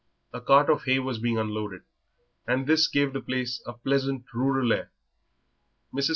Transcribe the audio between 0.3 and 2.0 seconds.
A cart of hay was being unloaded,